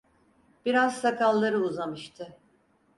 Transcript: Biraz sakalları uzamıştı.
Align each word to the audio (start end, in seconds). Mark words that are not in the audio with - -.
Biraz 0.65 0.97
sakalları 1.01 1.57
uzamıştı. 1.59 2.37